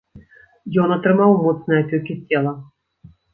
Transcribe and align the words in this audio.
Ён 0.83 0.93
атрымаў 0.95 1.35
моцныя 1.43 1.83
апёкі 1.85 2.17
цела. 2.27 2.55